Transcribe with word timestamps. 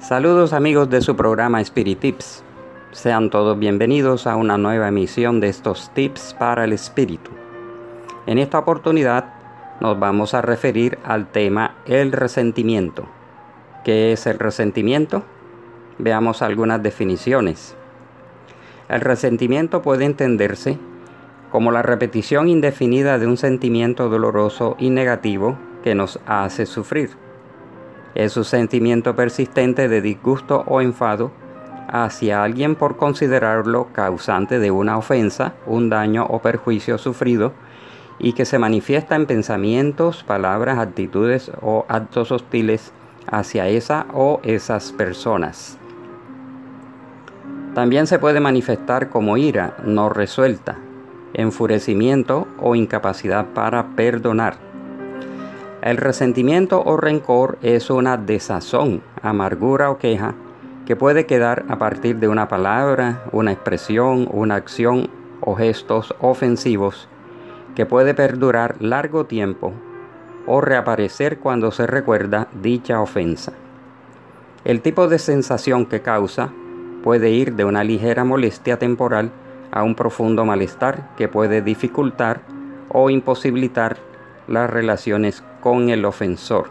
Saludos 0.00 0.54
amigos 0.54 0.88
de 0.88 1.02
su 1.02 1.14
programa 1.14 1.60
Spirit 1.60 2.00
Tips. 2.00 2.42
Sean 2.90 3.28
todos 3.28 3.58
bienvenidos 3.58 4.26
a 4.26 4.34
una 4.34 4.56
nueva 4.56 4.88
emisión 4.88 5.40
de 5.40 5.48
estos 5.48 5.92
tips 5.92 6.34
para 6.38 6.64
el 6.64 6.72
espíritu. 6.72 7.30
En 8.26 8.38
esta 8.38 8.58
oportunidad 8.58 9.26
nos 9.78 10.00
vamos 10.00 10.32
a 10.32 10.40
referir 10.40 10.98
al 11.04 11.30
tema 11.30 11.76
el 11.84 12.12
resentimiento. 12.12 13.04
¿Qué 13.84 14.12
es 14.12 14.26
el 14.26 14.38
resentimiento? 14.38 15.22
Veamos 15.98 16.40
algunas 16.40 16.82
definiciones. 16.82 17.76
El 18.88 19.02
resentimiento 19.02 19.82
puede 19.82 20.06
entenderse 20.06 20.78
como 21.52 21.72
la 21.72 21.82
repetición 21.82 22.48
indefinida 22.48 23.18
de 23.18 23.26
un 23.26 23.36
sentimiento 23.36 24.08
doloroso 24.08 24.76
y 24.78 24.88
negativo 24.88 25.58
que 25.84 25.94
nos 25.94 26.20
hace 26.24 26.64
sufrir 26.64 27.10
es 28.14 28.36
un 28.36 28.44
sentimiento 28.44 29.14
persistente 29.14 29.88
de 29.88 30.00
disgusto 30.00 30.64
o 30.66 30.80
enfado 30.80 31.30
hacia 31.88 32.42
alguien 32.42 32.76
por 32.76 32.96
considerarlo 32.96 33.88
causante 33.92 34.58
de 34.58 34.70
una 34.70 34.96
ofensa, 34.96 35.54
un 35.66 35.90
daño 35.90 36.24
o 36.26 36.40
perjuicio 36.40 36.98
sufrido 36.98 37.52
y 38.18 38.34
que 38.34 38.44
se 38.44 38.58
manifiesta 38.58 39.16
en 39.16 39.26
pensamientos, 39.26 40.22
palabras, 40.22 40.78
actitudes 40.78 41.50
o 41.62 41.86
actos 41.88 42.30
hostiles 42.30 42.92
hacia 43.26 43.68
esa 43.68 44.06
o 44.12 44.40
esas 44.42 44.92
personas. 44.92 45.78
También 47.74 48.06
se 48.06 48.18
puede 48.18 48.40
manifestar 48.40 49.08
como 49.08 49.36
ira 49.36 49.76
no 49.84 50.08
resuelta, 50.08 50.76
enfurecimiento 51.34 52.48
o 52.58 52.74
incapacidad 52.74 53.46
para 53.46 53.94
perdonar 53.94 54.69
el 55.82 55.96
resentimiento 55.96 56.82
o 56.84 56.96
rencor 56.96 57.58
es 57.62 57.88
una 57.88 58.16
desazón, 58.18 59.02
amargura 59.22 59.90
o 59.90 59.98
queja 59.98 60.34
que 60.86 60.96
puede 60.96 61.24
quedar 61.24 61.64
a 61.68 61.78
partir 61.78 62.16
de 62.16 62.28
una 62.28 62.48
palabra, 62.48 63.22
una 63.32 63.52
expresión, 63.52 64.28
una 64.30 64.56
acción 64.56 65.08
o 65.40 65.54
gestos 65.54 66.14
ofensivos 66.20 67.08
que 67.74 67.86
puede 67.86 68.12
perdurar 68.12 68.76
largo 68.80 69.24
tiempo 69.24 69.72
o 70.46 70.60
reaparecer 70.60 71.38
cuando 71.38 71.70
se 71.70 71.86
recuerda 71.86 72.48
dicha 72.60 73.00
ofensa. 73.00 73.52
El 74.64 74.82
tipo 74.82 75.08
de 75.08 75.18
sensación 75.18 75.86
que 75.86 76.02
causa 76.02 76.50
puede 77.02 77.30
ir 77.30 77.54
de 77.54 77.64
una 77.64 77.84
ligera 77.84 78.24
molestia 78.24 78.78
temporal 78.78 79.30
a 79.70 79.82
un 79.82 79.94
profundo 79.94 80.44
malestar 80.44 81.14
que 81.16 81.28
puede 81.28 81.62
dificultar 81.62 82.42
o 82.88 83.08
imposibilitar 83.08 84.09
las 84.50 84.68
relaciones 84.68 85.44
con 85.60 85.90
el 85.90 86.04
ofensor. 86.04 86.66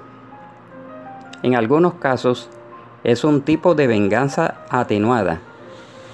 En 1.42 1.56
algunos 1.56 1.94
casos 1.96 2.50
es 3.06 3.24
un 3.24 3.42
tipo 3.42 3.74
de 3.74 3.88
venganza 3.88 4.56
atenuada, 4.70 5.40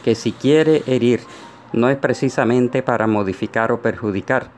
que 0.03 0.13
si 0.13 0.31
quiere 0.31 0.83
herir 0.85 1.21
no 1.73 1.89
es 1.89 1.97
precisamente 1.97 2.83
para 2.83 3.07
modificar 3.07 3.71
o 3.71 3.81
perjudicar, 3.81 4.49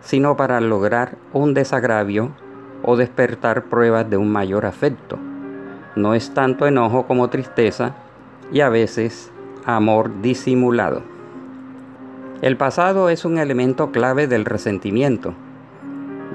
sino 0.00 0.36
para 0.36 0.60
lograr 0.60 1.16
un 1.32 1.52
desagravio 1.52 2.30
o 2.84 2.96
despertar 2.96 3.64
pruebas 3.64 4.08
de 4.08 4.16
un 4.16 4.30
mayor 4.30 4.64
afecto. 4.64 5.18
No 5.96 6.14
es 6.14 6.32
tanto 6.32 6.68
enojo 6.68 7.06
como 7.06 7.28
tristeza 7.28 7.96
y 8.52 8.60
a 8.60 8.68
veces 8.68 9.32
amor 9.64 10.22
disimulado. 10.22 11.02
El 12.40 12.56
pasado 12.56 13.08
es 13.08 13.24
un 13.24 13.38
elemento 13.38 13.90
clave 13.90 14.28
del 14.28 14.44
resentimiento 14.44 15.34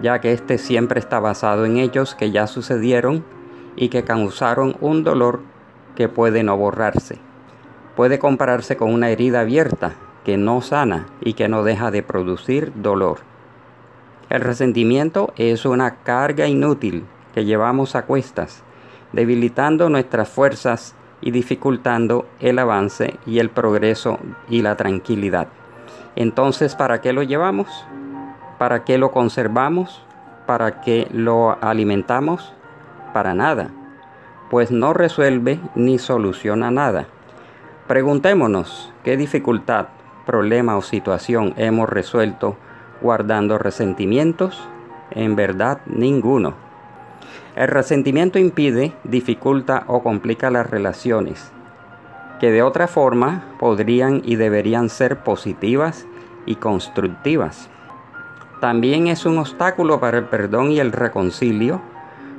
ya 0.01 0.19
que 0.21 0.33
éste 0.33 0.57
siempre 0.57 0.99
está 0.99 1.19
basado 1.19 1.65
en 1.65 1.77
hechos 1.77 2.15
que 2.15 2.31
ya 2.31 2.47
sucedieron 2.47 3.23
y 3.75 3.89
que 3.89 4.03
causaron 4.03 4.75
un 4.81 5.03
dolor 5.03 5.41
que 5.95 6.09
puede 6.09 6.43
no 6.43 6.57
borrarse. 6.57 7.17
Puede 7.95 8.19
compararse 8.19 8.77
con 8.77 8.93
una 8.93 9.09
herida 9.09 9.41
abierta 9.41 9.93
que 10.23 10.37
no 10.37 10.61
sana 10.61 11.07
y 11.21 11.33
que 11.33 11.47
no 11.47 11.63
deja 11.63 11.89
de 11.89 12.03
producir 12.03 12.71
dolor. 12.75 13.19
El 14.29 14.41
resentimiento 14.41 15.33
es 15.37 15.65
una 15.65 15.95
carga 16.03 16.47
inútil 16.47 17.05
que 17.33 17.45
llevamos 17.45 17.95
a 17.95 18.05
cuestas, 18.05 18.63
debilitando 19.13 19.89
nuestras 19.89 20.27
fuerzas 20.27 20.95
y 21.21 21.31
dificultando 21.31 22.27
el 22.39 22.59
avance 22.59 23.17
y 23.25 23.39
el 23.39 23.49
progreso 23.49 24.19
y 24.49 24.61
la 24.61 24.75
tranquilidad. 24.75 25.47
Entonces, 26.15 26.75
¿para 26.75 26.99
qué 26.99 27.13
lo 27.13 27.23
llevamos? 27.23 27.67
¿Para 28.57 28.83
qué 28.83 28.97
lo 28.97 29.11
conservamos? 29.11 30.03
¿Para 30.47 30.81
qué 30.81 31.07
lo 31.11 31.57
alimentamos? 31.61 32.53
Para 33.13 33.35
nada, 33.35 33.69
pues 34.49 34.71
no 34.71 34.93
resuelve 34.93 35.59
ni 35.75 35.99
soluciona 35.99 36.71
nada. 36.71 37.05
Preguntémonos 37.87 38.91
qué 39.03 39.15
dificultad, 39.15 39.87
problema 40.25 40.75
o 40.75 40.81
situación 40.81 41.53
hemos 41.57 41.87
resuelto 41.87 42.57
guardando 43.01 43.59
resentimientos. 43.59 44.67
En 45.11 45.35
verdad, 45.35 45.79
ninguno. 45.85 46.55
El 47.55 47.67
resentimiento 47.67 48.39
impide, 48.39 48.93
dificulta 49.03 49.83
o 49.87 50.01
complica 50.01 50.49
las 50.49 50.69
relaciones, 50.69 51.51
que 52.39 52.51
de 52.51 52.63
otra 52.63 52.87
forma 52.87 53.45
podrían 53.59 54.21
y 54.25 54.35
deberían 54.35 54.89
ser 54.89 55.23
positivas 55.23 56.07
y 56.45 56.55
constructivas. 56.55 57.69
También 58.59 59.07
es 59.07 59.25
un 59.27 59.37
obstáculo 59.37 59.99
para 59.99 60.17
el 60.17 60.25
perdón 60.25 60.71
y 60.71 60.79
el 60.79 60.91
reconcilio 60.91 61.79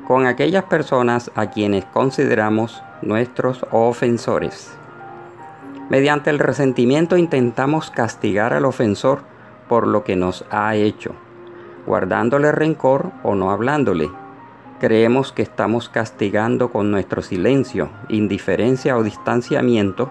con 0.09 0.27
aquellas 0.27 0.65
personas 0.65 1.31
a 1.37 1.51
quienes 1.51 1.85
consideramos 1.85 2.83
nuestros 3.03 3.65
ofensores. 3.71 4.77
Mediante 5.91 6.31
el 6.31 6.41
resentimiento 6.41 7.17
intentamos 7.17 7.91
castigar 7.91 8.53
al 8.53 8.65
ofensor 8.65 9.21
por 9.69 9.87
lo 9.87 10.03
que 10.03 10.17
nos 10.17 10.45
ha 10.51 10.75
hecho, 10.75 11.15
guardándole 11.87 12.51
rencor 12.51 13.13
o 13.23 13.37
no 13.37 13.51
hablándole. 13.53 14.11
Creemos 14.81 15.33
que 15.33 15.43
estamos 15.43 15.89
castigando 15.89 16.71
con 16.71 16.91
nuestro 16.91 17.23
silencio, 17.23 17.91
indiferencia 18.09 18.97
o 18.97 19.05
distanciamiento, 19.05 20.11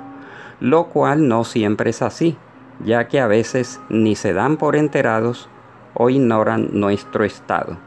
lo 0.59 0.85
cual 0.87 1.27
no 1.27 1.43
siempre 1.43 1.89
es 1.89 2.01
así, 2.01 2.37
ya 2.83 3.07
que 3.07 3.19
a 3.19 3.27
veces 3.27 3.81
ni 3.89 4.15
se 4.15 4.33
dan 4.33 4.57
por 4.57 4.75
enterados 4.75 5.49
o 5.97 6.09
ignoran 6.09 6.69
nuestro 6.73 7.23
estado. 7.25 7.77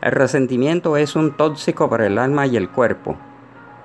El 0.00 0.12
resentimiento 0.12 0.96
es 0.96 1.16
un 1.16 1.36
tóxico 1.36 1.88
para 1.88 2.06
el 2.06 2.18
alma 2.18 2.46
y 2.46 2.56
el 2.56 2.68
cuerpo, 2.68 3.16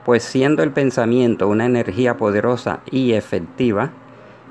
pues 0.06 0.24
siendo 0.24 0.62
el 0.62 0.72
pensamiento 0.72 1.48
una 1.48 1.66
energía 1.66 2.18
poderosa 2.18 2.82
y 2.92 3.14
efectiva, 3.14 3.92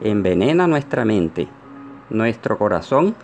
envenena 0.00 0.66
nuestra 0.66 1.04
mente, 1.04 1.46
nuestro 2.10 2.58
corazón 2.58 3.14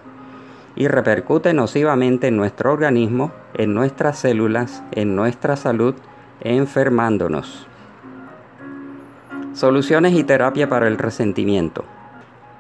y 0.76 0.86
repercute 0.86 1.52
nocivamente 1.54 2.28
en 2.28 2.36
nuestro 2.36 2.72
organismo, 2.72 3.32
en 3.54 3.74
nuestras 3.74 4.18
células, 4.20 4.82
en 4.92 5.16
nuestra 5.16 5.56
salud, 5.56 5.94
enfermándonos. 6.40 7.66
Soluciones 9.54 10.12
y 10.12 10.22
terapia 10.22 10.68
para 10.68 10.86
el 10.86 10.98
resentimiento. 10.98 11.84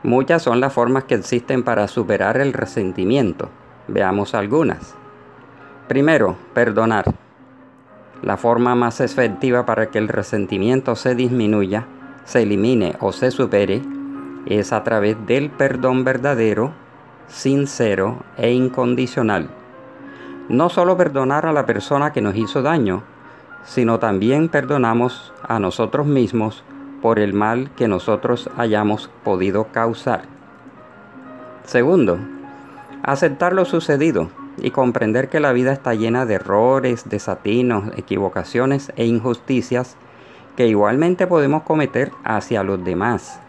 Muchas 0.04 0.42
son 0.42 0.60
las 0.60 0.72
formas 0.72 1.04
que 1.04 1.16
existen 1.16 1.64
para 1.64 1.88
superar 1.88 2.36
el 2.36 2.52
resentimiento. 2.52 3.48
Veamos 3.88 4.34
algunas. 4.34 4.94
Primero, 5.88 6.36
perdonar. 6.54 7.04
La 8.22 8.36
forma 8.36 8.74
más 8.74 9.00
efectiva 9.00 9.66
para 9.66 9.90
que 9.90 9.98
el 9.98 10.08
resentimiento 10.08 10.94
se 10.94 11.14
disminuya, 11.14 11.86
se 12.24 12.42
elimine 12.42 12.94
o 13.00 13.12
se 13.12 13.30
supere 13.30 13.82
es 14.46 14.72
a 14.72 14.82
través 14.82 15.16
del 15.26 15.50
perdón 15.50 16.04
verdadero, 16.04 16.72
sincero 17.26 18.18
e 18.36 18.52
incondicional. 18.52 19.50
No 20.48 20.68
solo 20.68 20.96
perdonar 20.96 21.44
a 21.44 21.52
la 21.52 21.66
persona 21.66 22.12
que 22.12 22.22
nos 22.22 22.36
hizo 22.36 22.62
daño, 22.62 23.02
sino 23.64 23.98
también 23.98 24.48
perdonamos 24.48 25.34
a 25.42 25.58
nosotros 25.58 26.06
mismos 26.06 26.64
por 27.02 27.18
el 27.18 27.32
mal 27.32 27.70
que 27.76 27.88
nosotros 27.88 28.50
hayamos 28.56 29.10
podido 29.24 29.64
causar. 29.72 30.22
Segundo, 31.64 32.18
aceptar 33.02 33.52
lo 33.52 33.64
sucedido 33.64 34.30
y 34.56 34.70
comprender 34.70 35.28
que 35.28 35.40
la 35.40 35.52
vida 35.52 35.72
está 35.72 35.94
llena 35.94 36.26
de 36.26 36.34
errores, 36.34 37.08
desatinos, 37.08 37.92
equivocaciones 37.96 38.92
e 38.96 39.06
injusticias 39.06 39.96
que 40.56 40.66
igualmente 40.66 41.26
podemos 41.26 41.62
cometer 41.62 42.10
hacia 42.24 42.62
los 42.62 42.82
demás. 42.84 43.40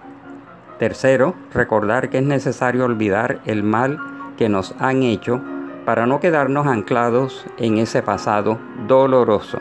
Tercero, 0.78 1.34
recordar 1.54 2.10
que 2.10 2.19
es 2.19 2.24
necesario 2.24 2.86
olvidar 2.86 3.42
el 3.46 3.63
mal 3.63 4.00
que 4.38 4.48
nos 4.48 4.75
han 4.80 5.04
hecho 5.04 5.42
para 5.86 6.06
no 6.06 6.19
quedarnos 6.19 6.68
anclados 6.68 7.46
en 7.57 7.80
ese 7.80 8.04
pasado 8.04 8.60
doloroso. 8.88 9.60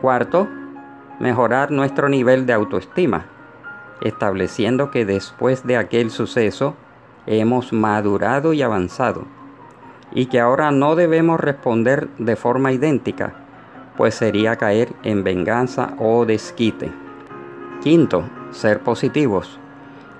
Cuarto, 0.00 0.48
mejorar 1.20 1.70
nuestro 1.70 2.08
nivel 2.08 2.46
de 2.46 2.52
autoestima, 2.52 3.26
estableciendo 4.00 4.90
que 4.90 5.04
después 5.04 5.66
de 5.66 5.76
aquel 5.76 6.10
suceso 6.10 6.74
hemos 7.26 7.72
madurado 7.72 8.52
y 8.52 8.62
avanzado, 8.62 9.24
y 10.12 10.26
que 10.26 10.40
ahora 10.40 10.70
no 10.70 10.96
debemos 10.96 11.40
responder 11.40 12.08
de 12.18 12.36
forma 12.36 12.72
idéntica, 12.72 13.34
pues 13.96 14.14
sería 14.14 14.56
caer 14.56 14.92
en 15.02 15.24
venganza 15.24 15.94
o 15.98 16.24
desquite. 16.26 16.92
Quinto, 17.82 18.24
ser 18.50 18.80
positivos. 18.80 19.58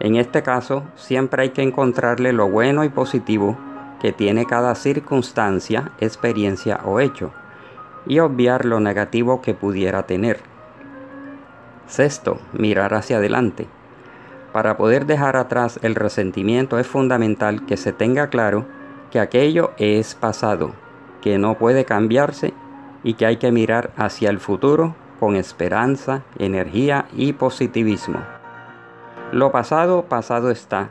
En 0.01 0.17
este 0.17 0.43
caso, 0.43 0.85
siempre 0.97 1.43
hay 1.43 1.51
que 1.51 1.63
encontrarle 1.63 2.33
lo 2.33 2.49
bueno 2.49 2.85
y 2.85 2.89
positivo 2.89 3.57
que 4.01 4.13
tiene 4.13 4.45
cada 4.45 4.75
circunstancia, 4.75 5.93
experiencia 5.99 6.81
o 6.85 7.01
hecho, 7.01 7.33
y 8.07 8.19
obviar 8.19 8.65
lo 8.65 8.81
negativo 8.81 9.41
que 9.41 9.55
pudiera 9.55 10.05
tener. 10.05 10.54
Sexto, 11.87 12.39
mirar 12.53 12.95
hacia 12.95 13.19
adelante. 13.19 13.67
Para 14.53 14.77
poder 14.77 15.07
dejar 15.07 15.37
atrás 15.37 15.79
el 15.83 15.95
resentimiento 15.95 16.79
es 16.79 16.87
fundamental 16.87 17.67
que 17.67 17.77
se 17.77 17.93
tenga 17.93 18.29
claro 18.29 18.67
que 19.11 19.21
aquello 19.21 19.73
es 19.79 20.15
pasado, 20.15 20.73
que 21.21 21.39
no 21.39 21.59
puede 21.59 21.85
cambiarse 21.85 22.55
y 23.03 23.15
que 23.15 23.27
hay 23.27 23.37
que 23.37 23.53
mirar 23.53 23.91
hacia 23.97 24.31
el 24.31 24.41
futuro 24.41 24.95
con 25.21 25.37
esperanza, 25.37 26.23
energía 26.39 27.07
y 27.17 27.33
positivismo. 27.33 28.21
Lo 29.33 29.53
pasado, 29.53 30.05
pasado 30.05 30.51
está. 30.51 30.91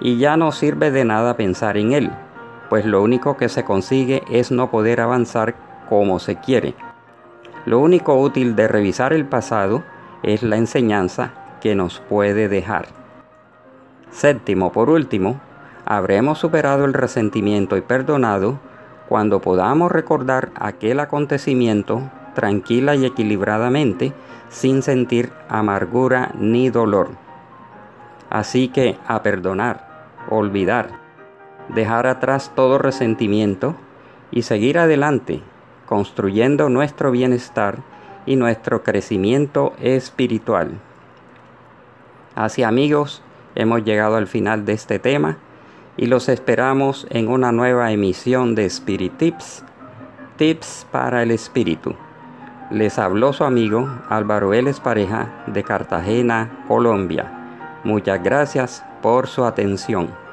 Y 0.00 0.18
ya 0.18 0.36
no 0.36 0.52
sirve 0.52 0.90
de 0.90 1.04
nada 1.04 1.36
pensar 1.36 1.76
en 1.76 1.92
él, 1.92 2.10
pues 2.68 2.84
lo 2.84 3.02
único 3.02 3.36
que 3.36 3.48
se 3.48 3.64
consigue 3.64 4.22
es 4.30 4.50
no 4.50 4.70
poder 4.70 5.00
avanzar 5.00 5.54
como 5.88 6.18
se 6.18 6.36
quiere. 6.36 6.74
Lo 7.66 7.80
único 7.80 8.14
útil 8.14 8.54
de 8.54 8.68
revisar 8.68 9.12
el 9.12 9.26
pasado 9.26 9.82
es 10.22 10.42
la 10.42 10.56
enseñanza 10.56 11.32
que 11.60 11.74
nos 11.74 11.98
puede 12.00 12.48
dejar. 12.48 12.86
Séptimo, 14.10 14.70
por 14.70 14.88
último, 14.88 15.40
habremos 15.84 16.38
superado 16.38 16.84
el 16.84 16.94
resentimiento 16.94 17.76
y 17.76 17.80
perdonado 17.80 18.60
cuando 19.08 19.40
podamos 19.40 19.90
recordar 19.90 20.50
aquel 20.54 21.00
acontecimiento 21.00 22.02
tranquila 22.34 22.94
y 22.94 23.04
equilibradamente 23.04 24.12
sin 24.48 24.82
sentir 24.82 25.32
amargura 25.48 26.30
ni 26.38 26.70
dolor. 26.70 27.08
Así 28.30 28.68
que 28.68 28.96
a 29.08 29.22
perdonar, 29.22 30.12
olvidar, 30.30 30.90
dejar 31.74 32.06
atrás 32.06 32.52
todo 32.54 32.78
resentimiento 32.78 33.74
y 34.30 34.42
seguir 34.42 34.78
adelante, 34.78 35.42
construyendo 35.86 36.68
nuestro 36.68 37.10
bienestar 37.10 37.78
y 38.26 38.36
nuestro 38.36 38.82
crecimiento 38.82 39.72
espiritual. 39.80 40.72
Así 42.34 42.62
amigos, 42.62 43.22
hemos 43.54 43.84
llegado 43.84 44.16
al 44.16 44.26
final 44.26 44.64
de 44.64 44.74
este 44.74 44.98
tema 44.98 45.38
y 45.96 46.06
los 46.06 46.28
esperamos 46.28 47.06
en 47.10 47.28
una 47.28 47.52
nueva 47.52 47.92
emisión 47.92 48.54
de 48.54 48.66
Spirit 48.66 49.16
Tips, 49.16 49.64
Tips 50.36 50.86
para 50.90 51.22
el 51.22 51.30
Espíritu. 51.30 51.94
Les 52.70 52.98
habló 52.98 53.32
su 53.32 53.44
amigo 53.44 53.88
Álvaro 54.10 54.50
Vélez 54.50 54.80
Pareja 54.80 55.44
de 55.46 55.62
Cartagena, 55.62 56.64
Colombia. 56.68 57.80
Muchas 57.84 58.22
gracias 58.22 58.84
por 59.00 59.28
su 59.28 59.44
atención. 59.44 60.25